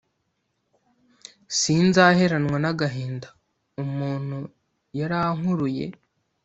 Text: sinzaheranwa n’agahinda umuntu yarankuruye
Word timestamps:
sinzaheranwa 1.59 2.57
n’agahinda 2.63 3.27
umuntu 3.83 4.37
yarankuruye 4.99 5.85